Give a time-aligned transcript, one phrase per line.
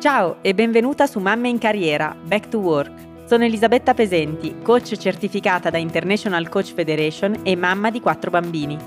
[0.00, 3.26] Ciao e benvenuta su Mamme in Carriera, Back to Work.
[3.26, 8.78] Sono Elisabetta Pesenti, coach certificata da International Coach Federation e mamma di quattro bambini.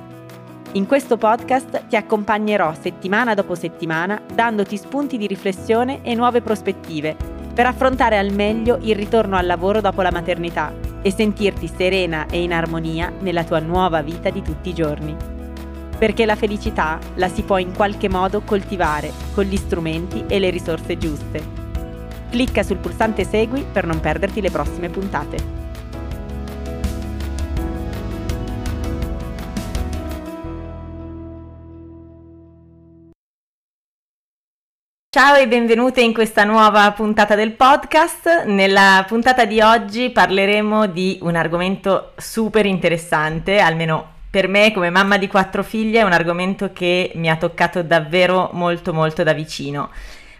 [0.71, 7.15] In questo podcast ti accompagnerò settimana dopo settimana dandoti spunti di riflessione e nuove prospettive
[7.53, 10.73] per affrontare al meglio il ritorno al lavoro dopo la maternità
[11.03, 15.32] e sentirti serena e in armonia nella tua nuova vita di tutti i giorni.
[16.03, 20.49] Perché la felicità la si può in qualche modo coltivare con gli strumenti e le
[20.49, 21.41] risorse giuste.
[22.29, 25.37] Clicca sul pulsante Segui per non perderti le prossime puntate.
[35.09, 38.43] Ciao e benvenute in questa nuova puntata del podcast.
[38.43, 45.19] Nella puntata di oggi parleremo di un argomento super interessante, almeno per me come mamma
[45.19, 49.91] di quattro figlie è un argomento che mi ha toccato davvero molto molto da vicino.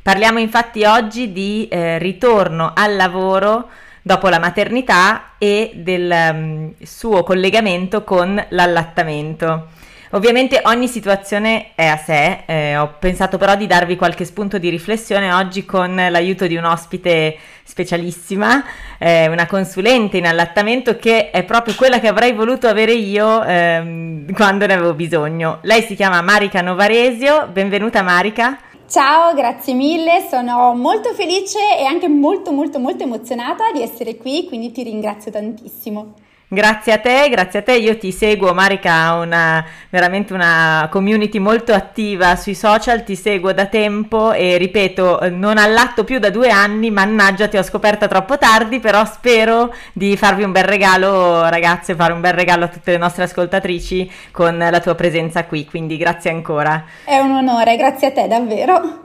[0.02, 3.70] Parliamo infatti oggi di eh, ritorno al lavoro
[4.02, 9.68] dopo la maternità e del um, suo collegamento con l'allattamento.
[10.14, 14.70] Ovviamente ogni situazione è a sé, eh, ho pensato però di darvi qualche spunto di
[14.70, 18.64] riflessione oggi con l'aiuto di un ospite specialissima,
[19.00, 24.34] eh, una consulente in allattamento che è proprio quella che avrei voluto avere io ehm,
[24.34, 25.58] quando ne avevo bisogno.
[25.64, 28.60] Lei si chiama Marica Novaresio, benvenuta Marica.
[28.88, 34.46] Ciao, grazie mille, sono molto felice e anche molto molto molto emozionata di essere qui,
[34.48, 36.14] quindi ti ringrazio tantissimo.
[36.54, 41.74] Grazie a te, grazie a te, io ti seguo, Marica una, veramente una community molto
[41.74, 46.92] attiva sui social, ti seguo da tempo e ripeto, non allatto più da due anni,
[46.92, 52.14] mannaggia ti ho scoperta troppo tardi, però spero di farvi un bel regalo ragazze, fare
[52.14, 56.30] un bel regalo a tutte le nostre ascoltatrici con la tua presenza qui, quindi grazie
[56.30, 56.86] ancora.
[57.04, 59.03] È un onore, grazie a te davvero.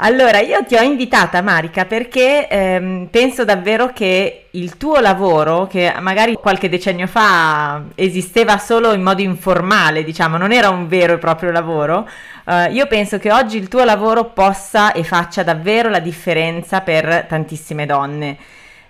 [0.00, 5.92] Allora, io ti ho invitata Marica perché ehm, penso davvero che il tuo lavoro, che
[5.98, 11.18] magari qualche decennio fa esisteva solo in modo informale, diciamo, non era un vero e
[11.18, 12.08] proprio lavoro,
[12.46, 17.26] eh, io penso che oggi il tuo lavoro possa e faccia davvero la differenza per
[17.28, 18.36] tantissime donne.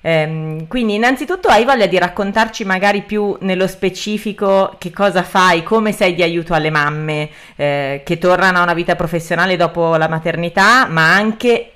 [0.09, 5.93] Ehm, quindi innanzitutto hai voglia di raccontarci magari più nello specifico che cosa fai, come
[5.93, 10.87] sei di aiuto alle mamme eh, che tornano a una vita professionale dopo la maternità,
[10.87, 11.73] ma anche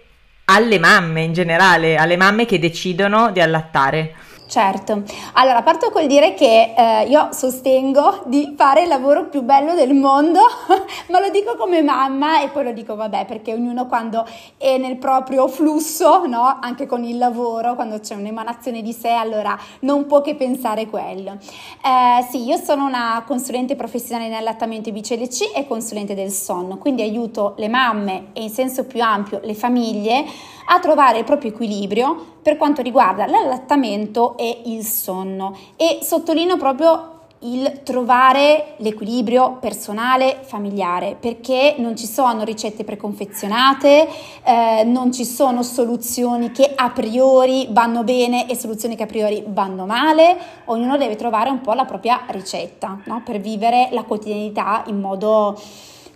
[0.46, 4.14] alle mamme in generale, alle mamme che decidono di allattare.
[4.52, 5.02] Certo,
[5.32, 9.94] allora parto col dire che eh, io sostengo di fare il lavoro più bello del
[9.94, 10.40] mondo,
[11.08, 14.26] ma lo dico come mamma e poi lo dico vabbè perché ognuno quando
[14.58, 16.58] è nel proprio flusso, no?
[16.60, 21.38] anche con il lavoro, quando c'è un'emanazione di sé, allora non può che pensare quello.
[21.82, 26.76] Eh, sì, io sono una consulente professionale in allattamento e BCLC e consulente del sonno,
[26.76, 30.26] quindi aiuto le mamme e in senso più ampio le famiglie
[30.66, 37.12] a trovare il proprio equilibrio per quanto riguarda l'allattamento e il sonno e sottolineo proprio
[37.44, 44.08] il trovare l'equilibrio personale familiare perché non ci sono ricette preconfezionate,
[44.44, 49.42] eh, non ci sono soluzioni che a priori vanno bene e soluzioni che a priori
[49.46, 50.36] vanno male,
[50.66, 53.22] ognuno deve trovare un po' la propria ricetta no?
[53.24, 55.60] per vivere la quotidianità in modo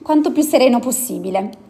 [0.02, 1.64] quanto più sereno possibile.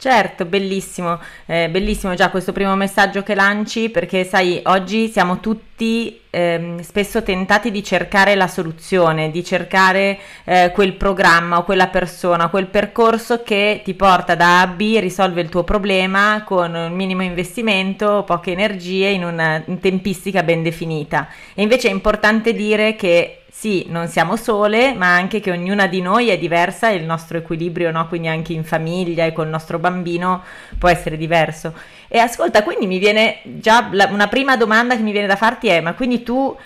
[0.00, 6.20] Certo, bellissimo, eh, bellissimo già questo primo messaggio che lanci perché sai, oggi siamo tutti
[6.30, 12.46] ehm, spesso tentati di cercare la soluzione, di cercare eh, quel programma o quella persona,
[12.46, 16.92] quel percorso che ti porta da A a B, risolve il tuo problema con un
[16.92, 21.26] minimo investimento, poche energie in una tempistica ben definita.
[21.54, 26.00] E invece è importante dire che sì, non siamo sole, ma anche che ognuna di
[26.00, 28.06] noi è diversa e il nostro equilibrio, no?
[28.06, 30.44] quindi anche in famiglia e col nostro bambino
[30.78, 31.74] può essere diverso.
[32.06, 35.66] E ascolta, quindi mi viene già la, una prima domanda che mi viene da farti
[35.66, 36.56] è, ma quindi tu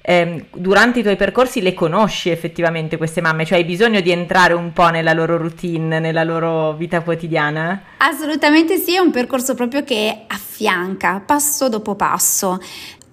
[0.00, 3.44] eh, durante i tuoi percorsi le conosci effettivamente queste mamme?
[3.44, 7.82] Cioè hai bisogno di entrare un po' nella loro routine, nella loro vita quotidiana?
[7.98, 12.58] Assolutamente sì, è un percorso proprio che affianca passo dopo passo.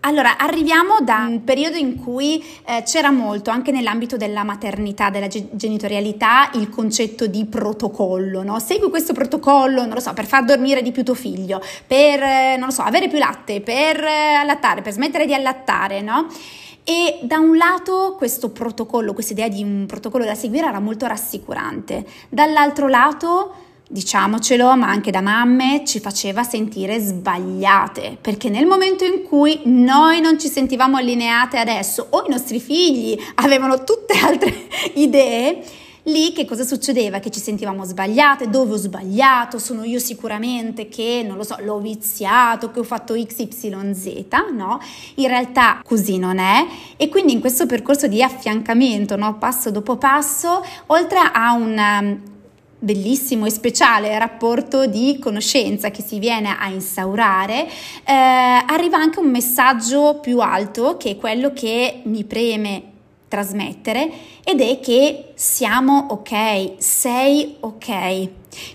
[0.07, 5.27] Allora, arriviamo da un periodo in cui eh, c'era molto, anche nell'ambito della maternità, della
[5.27, 8.59] genitorialità, il concetto di protocollo, no?
[8.59, 12.55] Segui questo protocollo, non lo so, per far dormire di più tuo figlio, per, eh,
[12.55, 16.27] non lo so, avere più latte, per eh, allattare, per smettere di allattare, no?
[16.83, 21.07] E da un lato questo protocollo, questa idea di un protocollo da seguire era molto
[21.07, 23.53] rassicurante, dall'altro lato
[23.87, 30.21] diciamocelo, ma anche da mamme, ci faceva sentire sbagliate, perché nel momento in cui noi
[30.21, 35.63] non ci sentivamo allineate adesso o i nostri figli avevano tutte altre idee,
[36.07, 37.17] Lì che cosa succedeva?
[37.17, 41.79] Che ci sentivamo sbagliate, dove ho sbagliato, sono io sicuramente che, non lo so, l'ho
[41.79, 44.79] viziato, che ho fatto XYZ, no?
[45.15, 46.63] In realtà così non è
[46.95, 49.39] e quindi in questo percorso di affiancamento, no?
[49.39, 52.33] passo dopo passo, oltre a un
[52.77, 59.29] bellissimo e speciale rapporto di conoscenza che si viene a instaurare, eh, arriva anche un
[59.29, 62.93] messaggio più alto che è quello che mi preme
[63.27, 64.09] trasmettere
[64.43, 68.29] ed è che siamo ok, sei ok.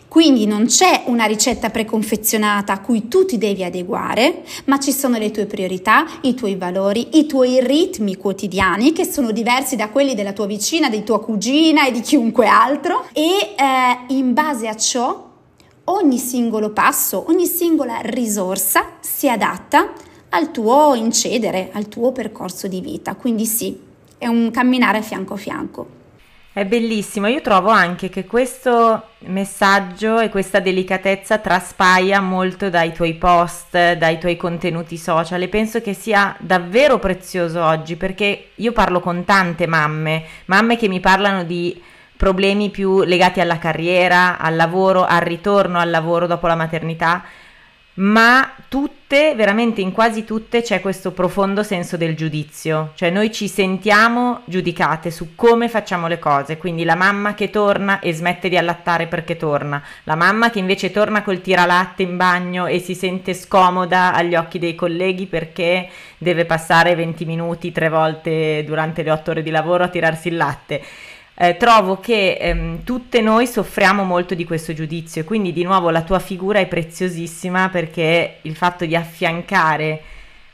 [0.08, 5.18] Quindi non c'è una ricetta preconfezionata a cui tu ti devi adeguare, ma ci sono
[5.18, 10.14] le tue priorità, i tuoi valori, i tuoi ritmi quotidiani che sono diversi da quelli
[10.14, 14.76] della tua vicina, di tua cugina e di chiunque altro e eh, in base a
[14.76, 15.28] ciò
[15.84, 19.92] ogni singolo passo, ogni singola risorsa si adatta
[20.30, 23.14] al tuo incedere, al tuo percorso di vita.
[23.14, 23.78] Quindi sì,
[24.18, 25.99] è un camminare fianco a fianco.
[26.52, 33.14] È bellissimo, io trovo anche che questo messaggio e questa delicatezza traspaia molto dai tuoi
[33.14, 38.98] post, dai tuoi contenuti social e penso che sia davvero prezioso oggi perché io parlo
[38.98, 41.80] con tante mamme, mamme che mi parlano di
[42.16, 47.22] problemi più legati alla carriera, al lavoro, al ritorno al lavoro dopo la maternità
[47.94, 53.48] ma tutte, veramente in quasi tutte c'è questo profondo senso del giudizio, cioè noi ci
[53.48, 58.56] sentiamo giudicate su come facciamo le cose, quindi la mamma che torna e smette di
[58.56, 63.34] allattare perché torna, la mamma che invece torna col tiralatte in bagno e si sente
[63.34, 69.30] scomoda agli occhi dei colleghi perché deve passare 20 minuti tre volte durante le 8
[69.32, 70.82] ore di lavoro a tirarsi il latte
[71.42, 76.02] eh, trovo che ehm, tutte noi soffriamo molto di questo giudizio, quindi di nuovo la
[76.02, 80.02] tua figura è preziosissima perché il fatto di affiancare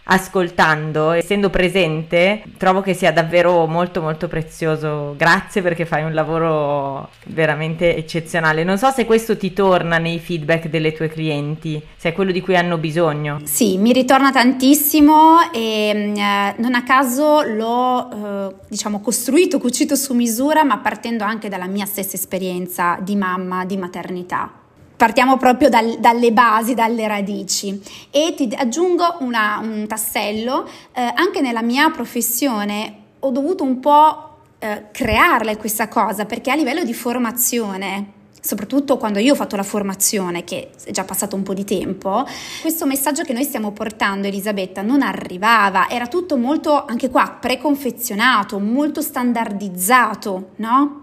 [0.09, 5.15] ascoltando, essendo presente, trovo che sia davvero molto molto prezioso.
[5.17, 8.65] Grazie perché fai un lavoro veramente eccezionale.
[8.65, 12.41] Non so se questo ti torna nei feedback delle tue clienti, se è quello di
[12.41, 13.41] cui hanno bisogno.
[13.45, 18.11] Sì, mi ritorna tantissimo e mm, eh, non a caso l'ho
[18.51, 23.65] eh, diciamo costruito, cucito su misura, ma partendo anche dalla mia stessa esperienza di mamma,
[23.65, 24.65] di maternità.
[24.97, 27.81] Partiamo proprio dal, dalle basi, dalle radici.
[28.11, 34.37] E ti aggiungo una, un tassello, eh, anche nella mia professione ho dovuto un po'
[34.59, 38.15] eh, crearla questa cosa perché a livello di formazione
[38.47, 42.25] soprattutto quando io ho fatto la formazione, che è già passato un po' di tempo,
[42.61, 48.61] questo messaggio che noi stiamo portando, Elisabetta, non arrivava, era tutto molto, anche qua, preconfezionato,
[48.61, 51.03] molto standardizzato, no?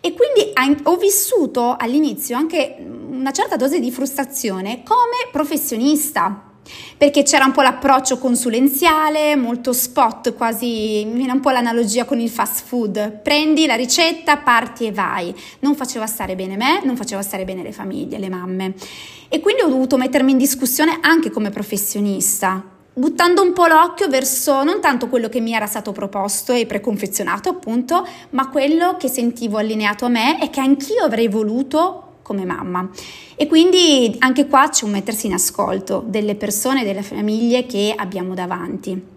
[0.00, 0.52] E quindi
[0.82, 6.51] ho vissuto all'inizio anche una certa dose di frustrazione come professionista.
[6.96, 12.20] Perché c'era un po' l'approccio consulenziale, molto spot, quasi mi viene un po' l'analogia con
[12.20, 13.20] il fast food.
[13.22, 15.34] Prendi la ricetta, parti e vai.
[15.60, 18.74] Non faceva stare bene me, non faceva stare bene le famiglie, le mamme.
[19.28, 24.62] E quindi ho dovuto mettermi in discussione anche come professionista buttando un po' l'occhio verso
[24.62, 29.56] non tanto quello che mi era stato proposto e preconfezionato appunto, ma quello che sentivo
[29.56, 32.88] allineato a me e che anch'io avrei voluto come mamma.
[33.36, 38.34] E quindi anche qua c'è un mettersi in ascolto delle persone, delle famiglie che abbiamo
[38.34, 39.11] davanti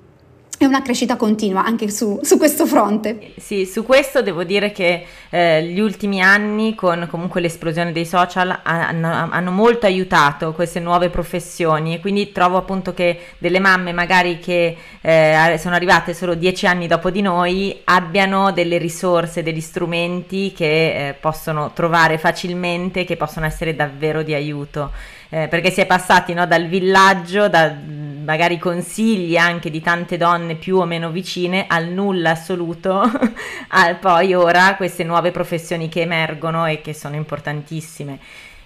[0.64, 3.34] è una crescita continua anche su, su, questo fronte.
[3.38, 8.60] Sì, su questo devo dire che eh, gli ultimi anni, con comunque l'esplosione dei social,
[8.64, 14.40] hanno, hanno, molto aiutato queste nuove professioni e quindi trovo appunto che delle mamme magari
[14.40, 20.54] che eh, sono arrivate solo dieci anni dopo di noi abbiano delle risorse, degli strumenti
[20.54, 24.92] che eh, possono trovare facilmente, che possono essere davvero di aiuto.
[25.36, 27.76] Eh, perché si è passati no, dal villaggio, da
[28.24, 33.02] magari consigli anche di tante donne più o meno vicine al nulla assoluto,
[33.68, 38.18] a poi ora queste nuove professioni che emergono e che sono importantissime.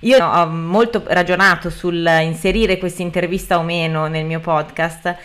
[0.01, 5.15] Io ho molto ragionato sul inserire questa intervista o meno nel mio podcast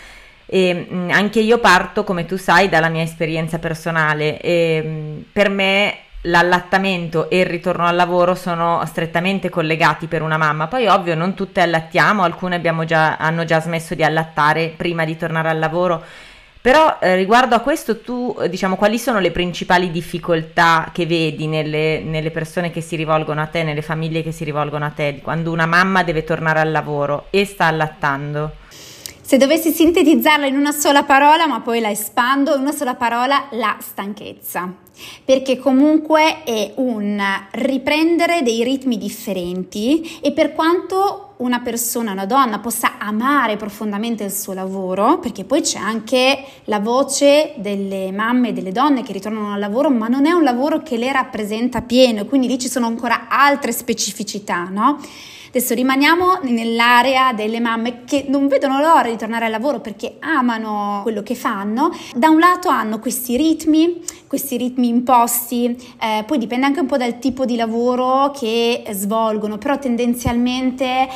[0.47, 7.29] e anche io parto, come tu sai, dalla mia esperienza personale e per me l'allattamento
[7.29, 10.67] e il ritorno al lavoro sono strettamente collegati per una mamma.
[10.67, 15.49] Poi ovvio non tutte allattiamo, alcune già, hanno già smesso di allattare prima di tornare
[15.49, 16.03] al lavoro.
[16.65, 22.01] Però eh, riguardo a questo tu, diciamo, quali sono le principali difficoltà che vedi nelle,
[22.03, 25.51] nelle, persone che si rivolgono a te, nelle famiglie che si rivolgono a te, quando
[25.51, 28.63] una mamma deve tornare al lavoro e sta allattando?
[29.25, 33.47] Se dovessi sintetizzarla in una sola parola, ma poi la espando, in una sola parola,
[33.53, 34.71] la stanchezza
[35.25, 42.59] perché comunque è un riprendere dei ritmi differenti e per quanto una persona, una donna
[42.59, 48.53] possa amare profondamente il suo lavoro, perché poi c'è anche la voce delle mamme e
[48.53, 52.25] delle donne che ritornano al lavoro, ma non è un lavoro che le rappresenta pieno,
[52.25, 54.99] quindi lì ci sono ancora altre specificità, no?
[55.55, 60.99] Adesso rimaniamo nell'area delle mamme che non vedono l'ora di tornare al lavoro perché amano
[61.01, 61.95] quello che fanno.
[62.13, 66.97] Da un lato hanno questi ritmi, questi ritmi imposti, eh, poi dipende anche un po'
[66.97, 71.07] dal tipo di lavoro che svolgono, però tendenzialmente eh,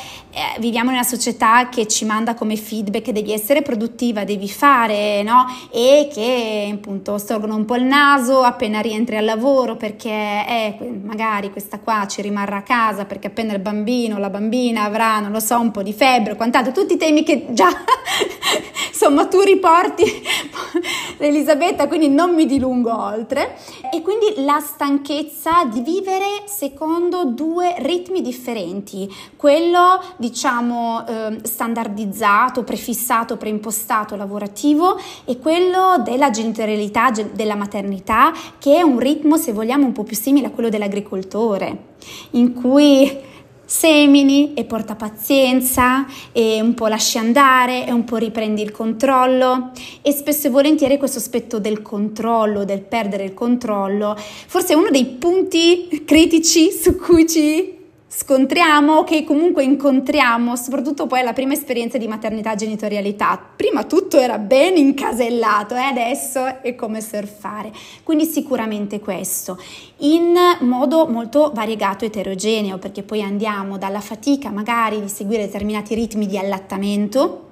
[0.59, 5.47] viviamo in una società che ci manda come feedback devi essere produttiva, devi fare, no?
[5.69, 11.51] E che appunto storgono un po' il naso appena rientri al lavoro perché eh, magari
[11.51, 15.39] questa qua ci rimarrà a casa perché appena il bambino, la bambina avrà, non lo
[15.39, 17.69] so, un po' di febbre, quant'altro, tutti i temi che già
[18.99, 20.03] insomma tu riporti
[21.17, 23.57] Elisabetta, quindi non mi dilungo oltre.
[23.93, 33.37] E quindi la stanchezza di vivere secondo due ritmi differenti, quello diciamo eh, standardizzato, prefissato,
[33.37, 39.93] preimpostato lavorativo e quello della genitorialità, della maternità, che è un ritmo, se vogliamo, un
[39.93, 41.85] po' più simile a quello dell'agricoltore,
[42.31, 43.27] in cui
[43.69, 49.71] semini e porta pazienza e un po' lasci andare e un po' riprendi il controllo.
[50.01, 54.89] E spesso e volentieri questo aspetto del controllo, del perdere il controllo, forse è uno
[54.89, 57.78] dei punti critici su cui ci
[58.11, 63.39] scontriamo, che comunque incontriamo, soprattutto poi alla prima esperienza di maternità genitorialità.
[63.55, 65.83] Prima tutto era ben incasellato e eh?
[65.83, 67.71] adesso è come surfare.
[68.03, 69.61] Quindi sicuramente questo,
[69.97, 75.93] in modo molto variegato e eterogeneo, perché poi andiamo dalla fatica magari di seguire determinati
[75.93, 77.45] ritmi di allattamento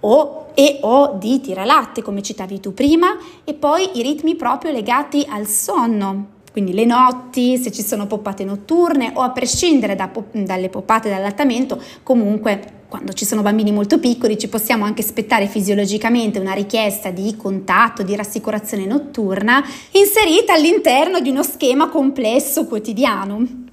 [0.00, 5.24] o, e o di tiralatte, come citavi tu prima, e poi i ritmi proprio legati
[5.28, 10.70] al sonno quindi le notti, se ci sono poppate notturne o a prescindere da, dalle
[10.70, 16.54] poppate d'allattamento, comunque quando ci sono bambini molto piccoli ci possiamo anche aspettare fisiologicamente una
[16.54, 23.64] richiesta di contatto, di rassicurazione notturna inserita all'interno di uno schema complesso quotidiano.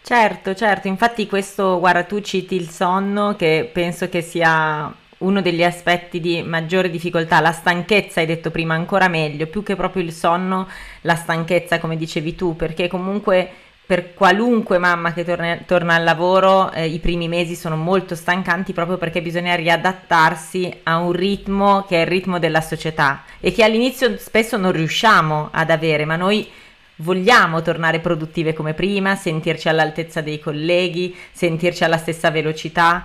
[0.00, 5.62] Certo, certo, infatti questo, guarda, tu citi il sonno che penso che sia uno degli
[5.62, 10.12] aspetti di maggiore difficoltà, la stanchezza, hai detto prima ancora meglio, più che proprio il
[10.12, 10.68] sonno,
[11.02, 13.50] la stanchezza come dicevi tu, perché comunque
[13.86, 18.72] per qualunque mamma che torna, torna al lavoro eh, i primi mesi sono molto stancanti
[18.72, 23.62] proprio perché bisogna riadattarsi a un ritmo che è il ritmo della società e che
[23.62, 26.48] all'inizio spesso non riusciamo ad avere, ma noi
[26.96, 33.04] vogliamo tornare produttive come prima, sentirci all'altezza dei colleghi, sentirci alla stessa velocità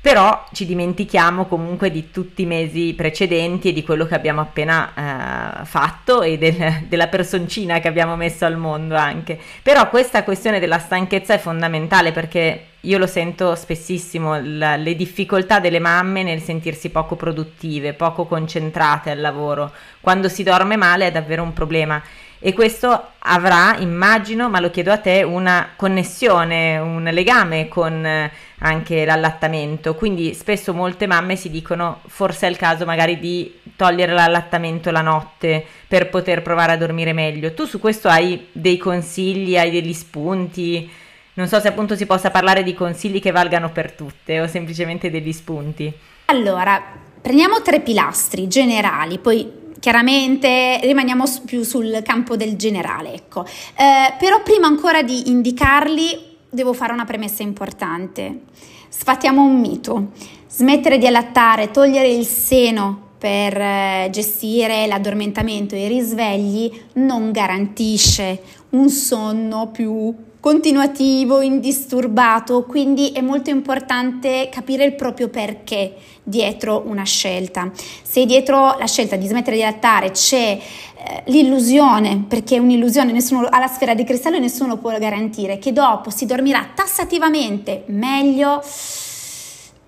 [0.00, 5.60] però ci dimentichiamo comunque di tutti i mesi precedenti e di quello che abbiamo appena
[5.60, 9.38] eh, fatto e del, della personcina che abbiamo messo al mondo anche.
[9.62, 15.60] Però questa questione della stanchezza è fondamentale perché io lo sento spessissimo, la, le difficoltà
[15.60, 19.70] delle mamme nel sentirsi poco produttive, poco concentrate al lavoro.
[20.00, 22.02] Quando si dorme male è davvero un problema
[22.42, 28.32] e questo avrà, immagino, ma lo chiedo a te, una connessione, un legame con eh,
[28.60, 29.94] anche l'allattamento.
[29.94, 35.02] Quindi spesso molte mamme si dicono forse è il caso magari di togliere l'allattamento la
[35.02, 37.52] notte per poter provare a dormire meglio.
[37.52, 40.90] Tu su questo hai dei consigli, hai degli spunti?
[41.34, 45.10] Non so se appunto si possa parlare di consigli che valgano per tutte o semplicemente
[45.10, 45.92] degli spunti.
[46.26, 46.82] Allora,
[47.20, 53.44] prendiamo tre pilastri generali, poi chiaramente rimaniamo più sul campo del generale, ecco.
[53.44, 58.42] Eh, però prima ancora di indicarli devo fare una premessa importante.
[58.88, 60.12] Sfattiamo un mito.
[60.48, 68.42] Smettere di allattare, togliere il seno per eh, gestire l'addormentamento e i risvegli non garantisce
[68.70, 77.04] un sonno più continuativo, indisturbato, quindi è molto importante capire il proprio perché dietro una
[77.04, 77.70] scelta.
[78.02, 83.46] Se dietro la scelta di smettere di allattare c'è eh, l'illusione, perché è un'illusione, nessuno
[83.46, 88.62] ha la sfera di cristallo e nessuno può garantire che dopo si dormirà tassativamente meglio,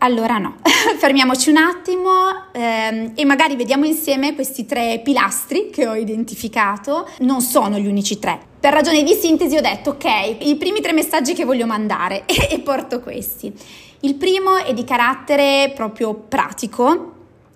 [0.03, 0.57] allora no,
[0.99, 7.09] fermiamoci un attimo ehm, e magari vediamo insieme questi tre pilastri che ho identificato.
[7.21, 8.39] Non sono gli unici tre.
[8.61, 10.05] Per ragioni di sintesi ho detto ok,
[10.41, 13.53] i primi tre messaggi che voglio mandare e porto questi.
[14.01, 17.13] Il primo è di carattere proprio pratico,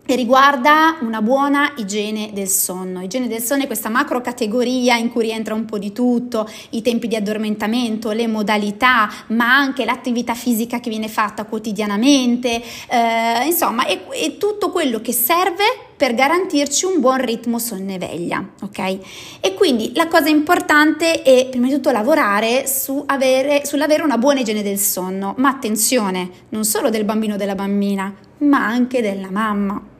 [0.06, 3.02] e riguarda una buona igiene del sonno.
[3.02, 6.80] Igiene del sonno è questa macro categoria in cui rientra un po' di tutto, i
[6.80, 13.84] tempi di addormentamento, le modalità, ma anche l'attività fisica che viene fatta quotidianamente, eh, insomma,
[13.84, 15.64] è, è tutto quello che serve
[15.96, 18.98] per garantirci un buon ritmo sonne-veglia, ok?
[19.40, 24.40] E quindi la cosa importante è prima di tutto lavorare su avere, sull'avere una buona
[24.40, 29.30] igiene del sonno, ma attenzione, non solo del bambino o della bambina, ma anche della
[29.30, 29.94] mamma.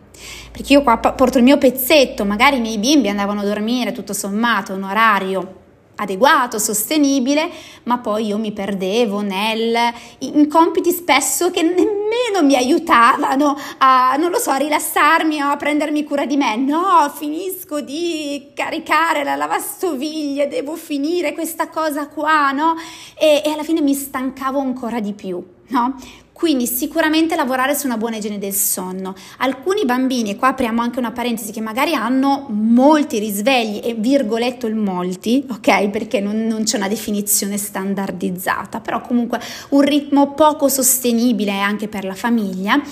[0.51, 4.13] Perché io qua porto il mio pezzetto, magari i miei bimbi andavano a dormire tutto
[4.13, 5.65] sommato, un orario
[5.97, 7.51] adeguato, sostenibile,
[7.85, 9.77] ma poi io mi perdevo nel,
[10.19, 15.57] in compiti spesso che nemmeno mi aiutavano a, non lo so, a rilassarmi o a
[15.57, 16.57] prendermi cura di me.
[16.57, 22.75] No, finisco di caricare la lavastoviglie, devo finire questa cosa qua, no?
[23.19, 25.97] E, e alla fine mi stancavo ancora di più, no?
[26.37, 29.15] Quindi sicuramente lavorare su una buona igiene del sonno.
[29.39, 34.67] Alcuni bambini, e qua apriamo anche una parentesi, che magari hanno molti risvegli e virgoletto
[34.67, 35.89] il molti, ok?
[35.89, 39.41] Perché non, non c'è una definizione standardizzata, però comunque
[39.71, 42.83] un ritmo poco sostenibile anche per la famiglia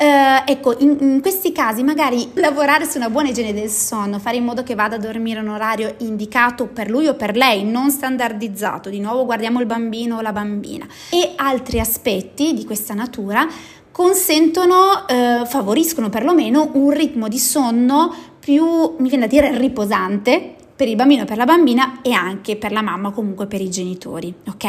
[0.00, 4.36] eh, ecco, in, in, questi casi magari lavorare su una buona igiene del sonno, fare
[4.36, 7.90] in modo che vada a dormire un orario indicato per lui o per lei, non
[7.90, 13.44] standardizzato, di nuovo guardiamo il bambino o la bambina, e altri aspetti di questa natura
[13.90, 20.86] consentono, eh, favoriscono perlomeno un ritmo di sonno più, mi viene da dire, riposante, per
[20.86, 24.64] il bambino per la bambina e anche per la mamma, comunque per i genitori, ok?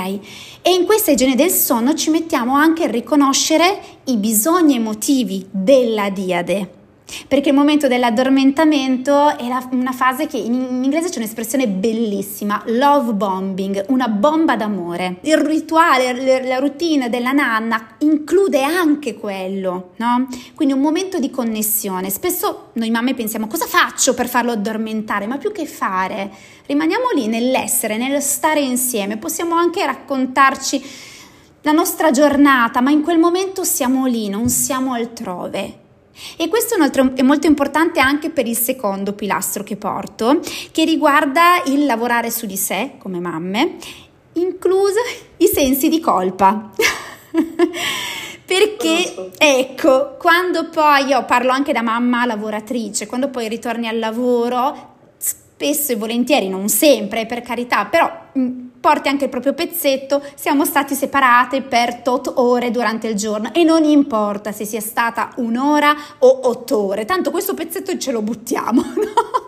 [0.63, 6.09] E in questa igiene del sonno ci mettiamo anche a riconoscere i bisogni emotivi della
[6.09, 6.77] diade
[7.27, 12.61] perché il momento dell'addormentamento è la, una fase che in, in, inglese c'è un'espressione bellissima,
[12.67, 15.17] love bombing, una bomba d'amore.
[15.21, 20.27] Il rituale, la routine della nanna include anche quello, no?
[20.55, 22.09] Quindi un momento di connessione.
[22.09, 26.31] Spesso noi mamme pensiamo cosa faccio per farlo addormentare, ma più che fare,
[26.65, 30.83] rimaniamo lì nell'essere, nel stare insieme, possiamo anche raccontarci
[31.61, 35.78] la nostra giornata, ma in quel momento siamo lì, non siamo altrove.
[36.37, 40.39] E questo è, altro, è, molto importante anche per il secondo pilastro che porto,
[40.71, 43.75] che riguarda il lavorare su di sé come mamme,
[44.33, 44.99] incluso
[45.37, 46.69] i sensi di colpa.
[48.45, 54.97] Perché, ecco, quando poi io parlo anche da mamma lavoratrice, quando poi ritorni al lavoro,
[55.59, 60.63] spesso e volentieri, non sempre per carità, però mm, porti anche il proprio pezzetto, siamo
[60.63, 65.93] stati separate per tot ore durante il giorno e non importa se sia stata un'ora
[66.19, 69.47] o otto ore, tanto questo pezzetto ce lo buttiamo, no?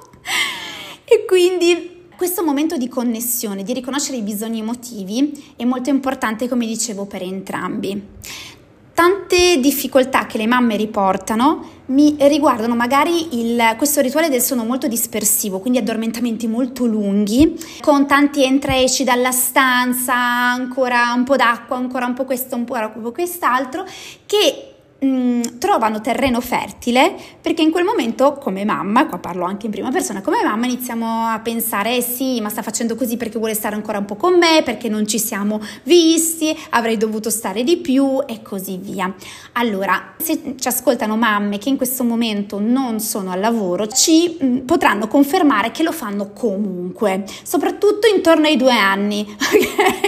[1.06, 6.66] E quindi questo momento di connessione, di riconoscere i bisogni emotivi è molto importante, come
[6.66, 8.60] dicevo, per entrambi.
[8.94, 14.88] Tante difficoltà che le mamme riportano mi riguardano magari il, questo rituale del sonno molto
[14.88, 21.36] dispersivo, quindi addormentamenti molto lunghi, con tanti entra e esci dalla stanza, ancora un po'
[21.36, 23.86] d'acqua, ancora un po' questo, un po' quest'altro,
[24.26, 24.71] che
[25.02, 29.72] mh, mm, trovano terreno fertile perché in quel momento come mamma, qua parlo anche in
[29.72, 33.54] prima persona, come mamma iniziamo a pensare eh sì ma sta facendo così perché vuole
[33.54, 37.78] stare ancora un po' con me, perché non ci siamo visti, avrei dovuto stare di
[37.78, 39.14] più e così via.
[39.54, 44.46] Allora se ci ascoltano mamme che in questo momento non sono al lavoro ci mh,
[44.46, 50.01] mm, potranno confermare che lo fanno comunque, soprattutto intorno ai due anni, ok?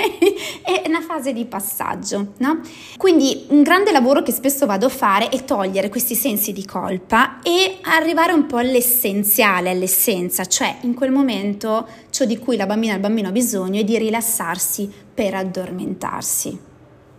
[1.15, 2.61] Fase di passaggio, no?
[2.97, 7.39] Quindi un grande lavoro che spesso vado a fare è togliere questi sensi di colpa
[7.43, 12.93] e arrivare un po' all'essenziale, all'essenza, cioè in quel momento ciò di cui la bambina
[12.93, 16.57] e il bambino ha bisogno è di rilassarsi per addormentarsi,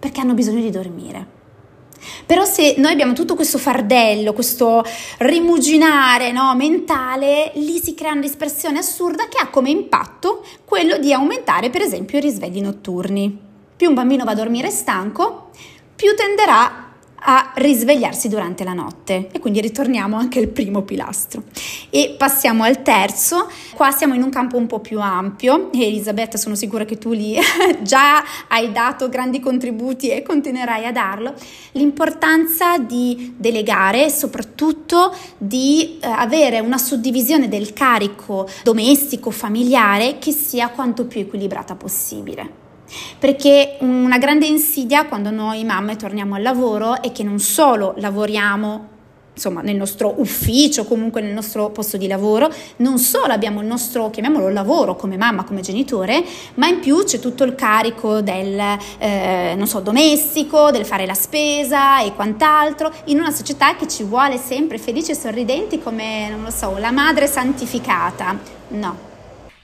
[0.01, 1.27] perché hanno bisogno di dormire.
[2.27, 4.85] Però se noi abbiamo tutto questo fardello, questo
[5.19, 11.13] rimuginare no, mentale, lì si crea una dispersione assurda che ha come impatto quello di
[11.13, 13.44] aumentare per esempio i risvegli notturni.
[13.77, 15.51] Più un bambino va a dormire stanco,
[15.97, 16.85] più tenderà
[17.27, 19.29] a risvegliarsi durante la notte.
[19.33, 21.45] E quindi ritorniamo anche al primo pilastro.
[21.91, 23.49] E passiamo al terzo.
[23.75, 25.73] Qua siamo in un campo un po' più ampio.
[25.73, 27.37] E Elisabetta sono sicura che tu lì
[27.81, 31.35] già hai dato grandi contributi e continuerai a darlo.
[31.73, 40.69] L'importanza di delegare soprattutto di eh, avere una suddivisione del carico domestico familiare che sia
[40.69, 42.64] quanto più equilibrata possibile
[43.19, 48.93] perché una grande insidia quando noi mamme torniamo al lavoro è che non solo lavoriamo
[49.35, 54.11] insomma nel nostro ufficio, comunque nel nostro posto di lavoro, non solo abbiamo il nostro,
[54.11, 59.55] chiamiamolo lavoro come mamma, come genitore, ma in più c'è tutto il carico del, eh,
[59.57, 64.39] non so, domestico, del fare la spesa e quant'altro, in una società che ci vuole
[64.39, 68.39] sempre felici e sorridenti come, non lo so, la madre santificata.
[68.69, 69.13] No,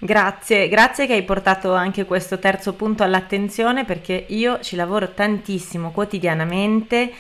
[0.02, 5.90] Grazie, grazie che hai portato anche questo terzo punto all'attenzione perché io ci lavoro tantissimo
[5.90, 7.12] quotidianamente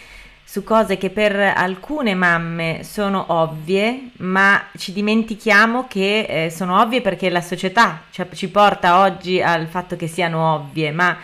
[0.42, 7.02] su cose che per alcune mamme sono ovvie, ma ci dimentichiamo che eh, sono ovvie
[7.02, 11.18] perché la società cioè, ci porta oggi al fatto che siano ovvie, ma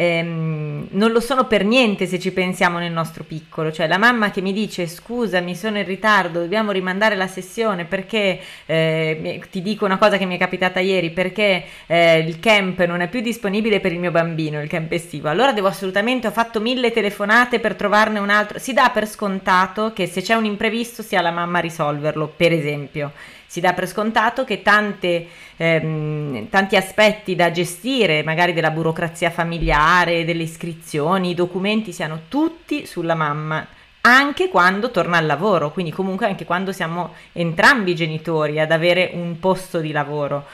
[0.00, 4.30] ehm, non lo sono per niente se ci pensiamo nel nostro piccolo, cioè la mamma
[4.30, 9.60] che mi dice scusa mi sono in ritardo, dobbiamo rimandare la sessione perché eh, ti
[9.60, 13.20] dico una cosa che mi è capitata ieri, perché eh, il camp non è più
[13.20, 17.60] disponibile per il mio bambino, il camp estivo, allora devo assolutamente, ho fatto mille telefonate
[17.60, 21.30] per trovarne un altro, si dà per scontato che se c'è un imprevisto sia la
[21.30, 23.12] mamma a risolverlo, per esempio
[23.50, 30.24] si dà per scontato che tante, ehm, tanti aspetti da gestire, magari della burocrazia familiare,
[30.24, 33.66] delle iscrizioni, i documenti siano tutti sulla mamma
[34.02, 39.40] anche quando torna al lavoro, quindi comunque anche quando siamo entrambi genitori ad avere un
[39.40, 40.46] posto di lavoro.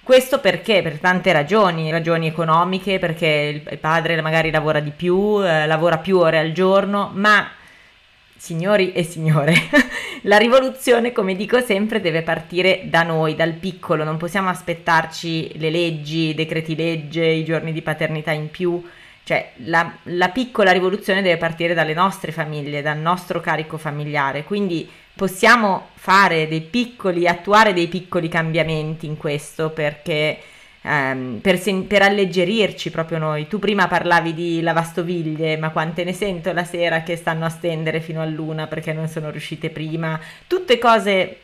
[0.00, 0.82] Questo perché?
[0.82, 6.18] Per tante ragioni, ragioni economiche, perché il padre magari lavora di più, eh, lavora più
[6.18, 7.58] ore al giorno, ma
[8.40, 9.52] Signori e signore,
[10.22, 15.68] la rivoluzione, come dico sempre, deve partire da noi, dal piccolo, non possiamo aspettarci le
[15.68, 18.82] leggi, i decreti legge, i giorni di paternità in più,
[19.24, 24.88] cioè la, la piccola rivoluzione deve partire dalle nostre famiglie, dal nostro carico familiare, quindi
[25.14, 30.38] possiamo fare dei piccoli, attuare dei piccoli cambiamenti in questo perché
[30.82, 33.46] ehm, per, sen- per, alleggerirci proprio noi.
[33.46, 38.00] Tu prima parlavi di lavastoviglie, ma quante ne sento la sera che stanno a stendere
[38.00, 40.18] fino a luna perché non sono riuscite prima.
[40.46, 41.40] Tutte cose,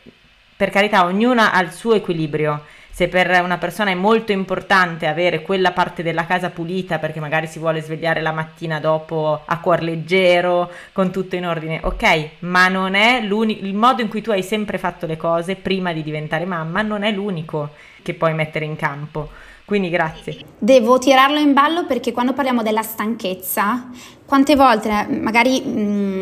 [0.56, 2.64] per carità, ognuna ha il suo equilibrio.
[2.96, 7.46] Se per una persona è molto importante avere quella parte della casa pulita perché magari
[7.46, 12.68] si vuole svegliare la mattina dopo a cuor leggero, con tutto in ordine, ok, ma
[12.68, 16.02] non è l'unico, il modo in cui tu hai sempre fatto le cose prima di
[16.02, 17.72] diventare mamma non è l'unico
[18.06, 19.28] che puoi mettere in campo.
[19.64, 20.44] Quindi grazie.
[20.60, 23.88] Devo tirarlo in ballo perché quando parliamo della stanchezza,
[24.24, 26.20] quante volte magari mh, mm,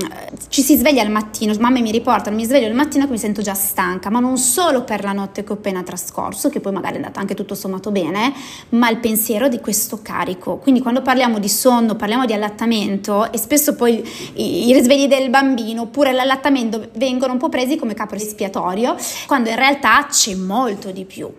[0.48, 3.42] ci si sveglia al mattino, mamme mi riportano, mi sveglio al mattino che mi sento
[3.42, 6.94] già stanca, ma non solo per la notte che ho appena trascorso, che poi magari
[6.94, 8.32] è andata anche tutto sommato bene,
[8.70, 10.56] ma il pensiero di questo carico.
[10.56, 14.02] Quindi quando parliamo di sonno, parliamo di allattamento e spesso poi
[14.36, 19.50] i, i risvegli del bambino oppure l'allattamento vengono un po' presi come capo espiatorio, quando
[19.50, 21.30] in realtà c'è molto di più.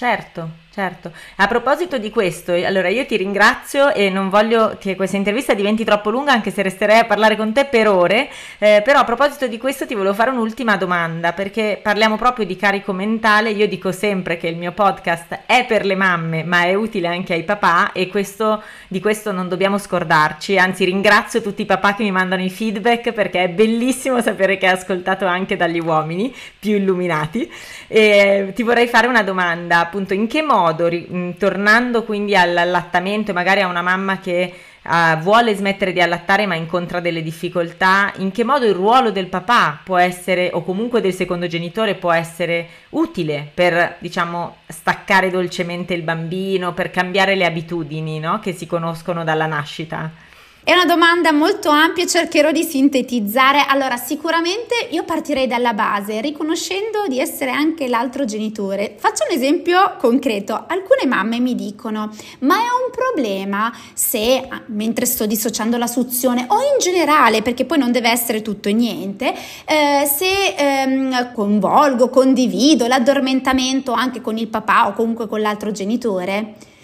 [0.00, 0.42] Certo,
[0.76, 5.54] Certo, a proposito di questo, allora io ti ringrazio e non voglio che questa intervista
[5.54, 9.04] diventi troppo lunga anche se resterei a parlare con te per ore, eh, però a
[9.04, 13.66] proposito di questo ti volevo fare un'ultima domanda perché parliamo proprio di carico mentale, io
[13.66, 17.44] dico sempre che il mio podcast è per le mamme ma è utile anche ai
[17.44, 22.10] papà e questo, di questo non dobbiamo scordarci, anzi ringrazio tutti i papà che mi
[22.10, 27.50] mandano i feedback perché è bellissimo sapere che è ascoltato anche dagli uomini più illuminati.
[27.88, 32.36] E ti vorrei fare una domanda appunto in che modo modo, ri- mm, tornando quindi
[32.36, 34.52] all'allattamento, magari a una mamma che
[34.82, 39.26] uh, vuole smettere di allattare ma incontra delle difficoltà, in che modo il ruolo del
[39.26, 45.94] papà può essere, o comunque del secondo genitore, può essere utile per, diciamo, staccare dolcemente
[45.94, 48.40] il bambino, per cambiare le abitudini no?
[48.40, 50.24] che si conoscono dalla nascita?
[50.66, 53.66] È una domanda molto ampia, cercherò di sintetizzare.
[53.68, 58.96] Allora, sicuramente io partirei dalla base, riconoscendo di essere anche l'altro genitore.
[58.98, 60.54] Faccio un esempio concreto.
[60.54, 66.46] Alcune mamme mi dicono, ma è un problema se ah, mentre sto dissociando la suzione
[66.48, 69.32] o in generale, perché poi non deve essere tutto e niente,
[69.66, 76.74] eh, se ehm, coinvolgo, condivido l'addormentamento anche con il papà o comunque con l'altro genitore?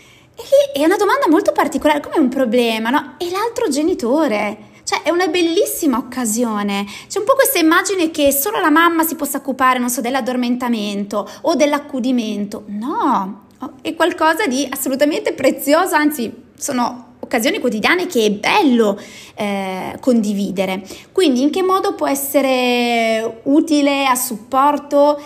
[0.42, 3.14] E lì è una domanda molto particolare, come un problema, no?
[3.18, 4.70] E l'altro genitore?
[4.83, 6.85] Cioè, è una bellissima occasione.
[7.09, 11.28] C'è un po' questa immagine che solo la mamma si possa occupare, non so, dell'addormentamento
[11.42, 12.64] o dell'accudimento.
[12.66, 13.44] No,
[13.81, 19.00] è qualcosa di assolutamente prezioso, anzi, sono occasioni quotidiane che è bello
[19.37, 20.83] eh, condividere.
[21.12, 25.22] Quindi, in che modo può essere utile a supporto?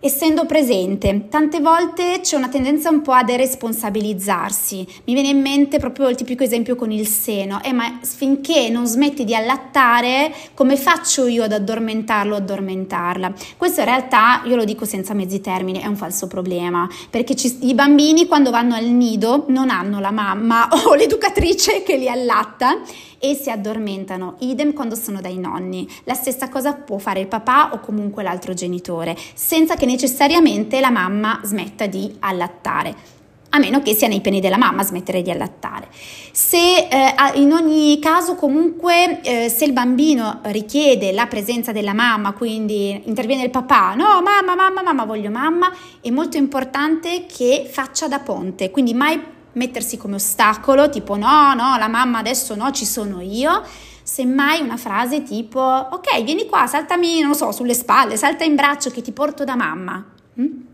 [0.00, 1.26] Essendo presente.
[1.28, 4.86] Tante volte c'è una tendenza un po' a deresponsabilizzarsi.
[5.04, 7.60] Mi viene in mente proprio il tipico esempio con il seno.
[7.62, 13.32] Eh, ma finché non smetti di allattare, come faccio io ad addormentarlo o addormentarla?
[13.56, 17.58] Questo in realtà, io lo dico senza mezzi termini, è un falso problema, perché ci,
[17.62, 22.78] i bambini quando vanno al nido non hanno la mamma o l'educatrice che li allatta
[23.18, 25.88] e si addormentano, idem quando sono dai nonni.
[26.04, 30.90] La stessa cosa può fare il papà o comunque l'altro genitore, senza che necessariamente la
[30.90, 33.16] mamma smetta di allattare
[33.50, 35.88] a meno che sia nei peni della mamma smettere di allattare.
[35.90, 42.32] Se eh, in ogni caso comunque eh, se il bambino richiede la presenza della mamma,
[42.32, 48.06] quindi interviene il papà, no mamma, mamma, mamma, voglio mamma, è molto importante che faccia
[48.06, 52.86] da ponte, quindi mai mettersi come ostacolo, tipo no, no, la mamma adesso no, ci
[52.86, 53.62] sono io,
[54.02, 58.54] semmai una frase tipo ok, vieni qua, saltami, non lo so, sulle spalle, salta in
[58.54, 60.04] braccio che ti porto da mamma.
[60.40, 60.66] Mm?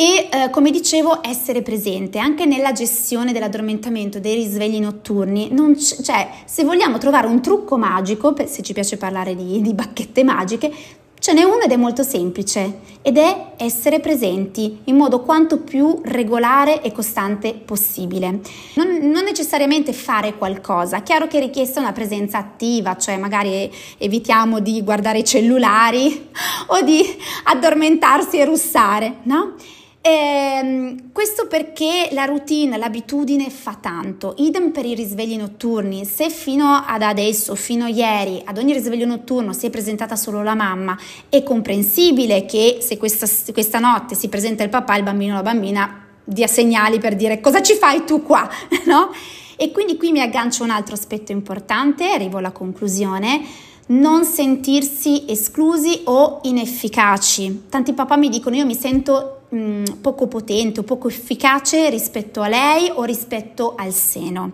[0.00, 5.52] E eh, come dicevo, essere presente anche nella gestione dell'addormentamento, dei risvegli notturni.
[5.76, 10.24] C- cioè, se vogliamo trovare un trucco magico, se ci piace parlare di, di bacchette
[10.24, 10.72] magiche,
[11.20, 16.00] Ce n'è uno ed è molto semplice ed è essere presenti in modo quanto più
[16.02, 18.40] regolare e costante possibile.
[18.76, 24.60] Non, non, necessariamente fare qualcosa, chiaro che è richiesta una presenza attiva, cioè magari evitiamo
[24.60, 26.30] di guardare i cellulari
[26.68, 27.04] o di
[27.44, 29.56] addormentarsi e russare, no?
[30.02, 36.82] Ehm, questo perché la routine, l'abitudine fa tanto, idem per i risvegli notturni, se fino
[36.86, 40.98] ad adesso, fino a ieri, ad ogni risveglio notturno si è presentata solo la mamma,
[41.28, 45.42] è comprensibile che se questa, questa notte si presenta il papà, il bambino o la
[45.42, 48.48] bambina dia segnali per dire cosa ci fai tu qua,
[48.86, 49.10] no?
[49.56, 56.02] E quindi qui mi aggancio un altro aspetto importante, arrivo alla conclusione non sentirsi esclusi
[56.04, 57.64] o inefficaci.
[57.68, 62.40] Tanti papà mi dicono io mi sento mh, mm, poco potente o poco efficace rispetto
[62.40, 64.52] a lei o rispetto al seno.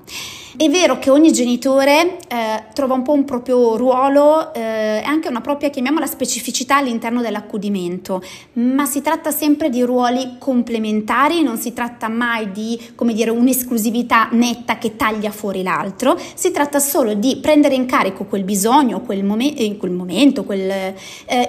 [0.58, 5.28] È vero che ogni genitore eh, trova un po' un proprio ruolo eh, e anche
[5.28, 8.22] una propria, chiamiamola, specificità all'interno dell'accudimento,
[8.54, 14.28] ma si tratta sempre di ruoli complementari, non si tratta mai di, come dire, un'esclusività
[14.32, 19.24] netta che taglia fuori l'altro, si tratta solo di prendere in carico quel bisogno, quel,
[19.24, 20.94] momen- eh, quel momento, quel, eh,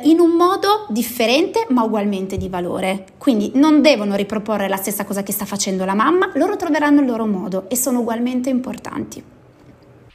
[0.03, 3.05] in un modo differente ma ugualmente di valore.
[3.17, 7.07] Quindi non devono riproporre la stessa cosa che sta facendo la mamma, loro troveranno il
[7.07, 9.23] loro modo e sono ugualmente importanti.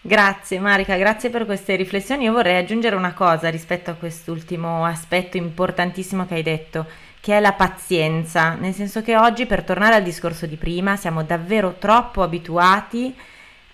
[0.05, 2.25] Grazie Marica, grazie per queste riflessioni.
[2.25, 6.87] Io vorrei aggiungere una cosa rispetto a quest'ultimo aspetto importantissimo che hai detto,
[7.21, 11.23] che è la pazienza, nel senso che oggi, per tornare al discorso di prima, siamo
[11.23, 13.15] davvero troppo abituati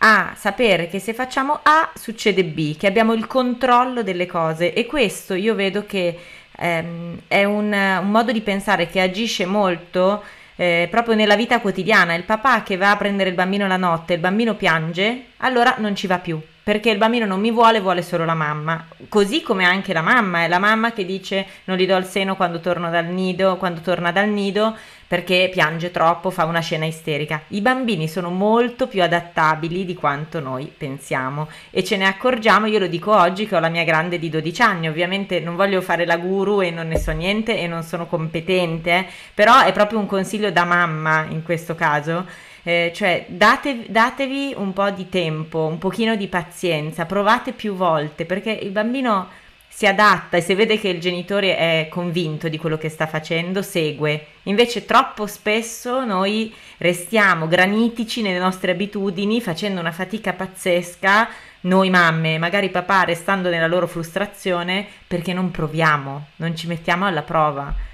[0.01, 4.85] a sapere che se facciamo A succede B, che abbiamo il controllo delle cose e
[4.85, 6.17] questo io vedo che
[6.59, 10.23] ehm, è un, un modo di pensare che agisce molto
[10.61, 14.15] eh, proprio nella vita quotidiana, il papà che va a prendere il bambino la notte,
[14.15, 18.03] il bambino piange, allora non ci va più, perché il bambino non mi vuole, vuole
[18.03, 18.89] solo la mamma.
[19.09, 22.35] Così come anche la mamma, è la mamma che dice non gli do il seno
[22.35, 24.77] quando torno dal nido, quando torna dal nido,
[25.09, 27.43] perché piange troppo, fa una scena isterica.
[27.49, 32.79] I bambini sono molto più adattabili di quanto noi pensiamo e ce ne accorgiamo, io
[32.79, 36.05] lo dico oggi che ho la mia grande di 12 anni, ovviamente non voglio fare
[36.05, 39.99] la guru e non ne so niente e non sono competente, eh, però è proprio
[39.99, 42.27] un consiglio da mamma in questo caso.
[42.63, 48.27] Eh, cioè date, datevi un po' di tempo, un pochino di pazienza, provate più volte
[48.27, 49.29] perché il bambino
[49.69, 53.63] si adatta e se vede che il genitore è convinto di quello che sta facendo,
[53.63, 54.27] segue.
[54.45, 61.29] Invece troppo spesso noi restiamo granitici nelle nostre abitudini, facendo una fatica pazzesca,
[61.63, 67.23] noi mamme, magari papà restando nella loro frustrazione perché non proviamo, non ci mettiamo alla
[67.23, 67.87] prova.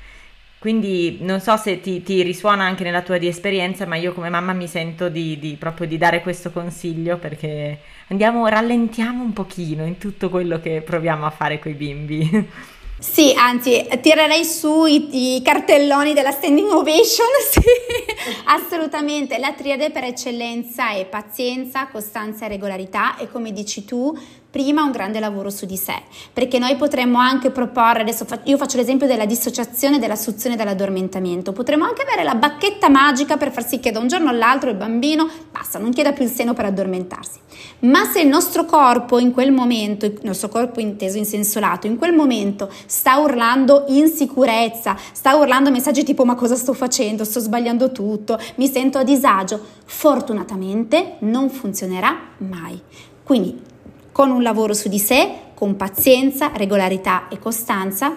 [0.64, 4.30] Quindi non so se ti, ti risuona anche nella tua di esperienza, ma io come
[4.30, 9.84] mamma mi sento di, di proprio di dare questo consiglio perché andiamo, rallentiamo un pochino
[9.84, 12.48] in tutto quello che proviamo a fare con i bimbi.
[12.96, 17.60] Sì, anzi, tirerei su i, i cartelloni della standing ovation, sì,
[18.44, 19.38] assolutamente.
[19.38, 24.16] La triade per eccellenza è pazienza, costanza e regolarità e come dici tu,
[24.48, 26.00] prima un grande lavoro su di sé,
[26.32, 31.84] perché noi potremmo anche proporre, adesso io faccio l'esempio della dissociazione della suzione dall'addormentamento, potremmo
[31.84, 35.28] anche avere la bacchetta magica per far sì che da un giorno all'altro il bambino
[35.50, 37.40] basta, non chieda più il seno per addormentarsi.
[37.80, 41.86] Ma se il nostro corpo in quel momento, il nostro corpo inteso in senso lato,
[41.86, 47.40] in quel momento sta urlando insicurezza, sta urlando messaggi tipo ma cosa sto facendo, sto
[47.40, 52.80] sbagliando tutto, mi sento a disagio, fortunatamente non funzionerà mai.
[53.22, 53.60] Quindi
[54.12, 58.16] con un lavoro su di sé, con pazienza, regolarità e costanza,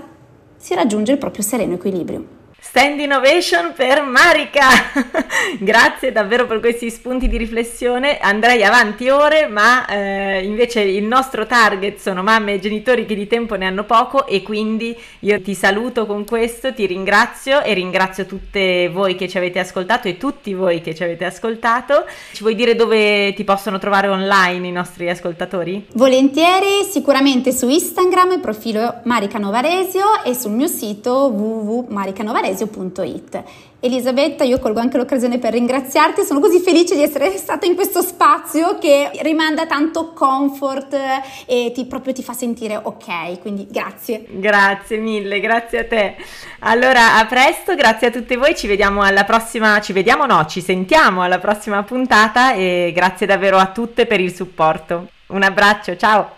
[0.55, 2.35] si raggiunge il proprio sereno equilibrio.
[2.69, 4.67] Stand Innovation per Marica!
[5.57, 8.17] Grazie davvero per questi spunti di riflessione.
[8.17, 13.25] Andrei avanti ore, ma eh, invece il nostro target sono mamme e genitori che di
[13.25, 18.25] tempo ne hanno poco e quindi io ti saluto con questo, ti ringrazio e ringrazio
[18.25, 22.05] tutte voi che ci avete ascoltato e tutti voi che ci avete ascoltato.
[22.33, 25.87] Ci vuoi dire dove ti possono trovare online i nostri ascoltatori?
[25.93, 33.43] Volentieri, sicuramente su Instagram, profilo Marica Novaresio e sul mio sito www.maricanovaresio Alessio.it.
[33.79, 38.01] Elisabetta, io colgo anche l'occasione per ringraziarti, sono così felice di essere stata in questo
[38.01, 40.97] spazio che rimanda tanto comfort
[41.45, 44.25] e ti, proprio ti fa sentire ok, quindi grazie.
[44.29, 46.15] Grazie mille, grazie a te.
[46.59, 50.61] Allora, a presto, grazie a tutti voi, ci vediamo alla prossima, ci vediamo no, ci
[50.61, 55.09] sentiamo alla prossima puntata e grazie davvero a tutte per il supporto.
[55.27, 56.36] Un abbraccio, ciao!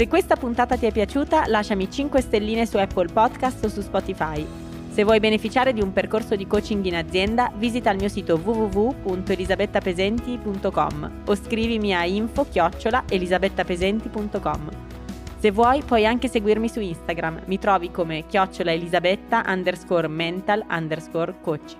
[0.00, 4.46] Se questa puntata ti è piaciuta, lasciami 5 stelline su Apple Podcast o su Spotify.
[4.90, 11.10] Se vuoi beneficiare di un percorso di coaching in azienda, visita il mio sito www.elisabettapesenti.com
[11.26, 14.68] o scrivimi a info-elisabettapesenti.com.
[15.38, 21.34] Se vuoi puoi anche seguirmi su Instagram, mi trovi come chiocciola elisabetta underscore mental underscore
[21.42, 21.76] coach.